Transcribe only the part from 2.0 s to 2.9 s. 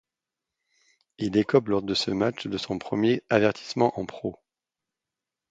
match de son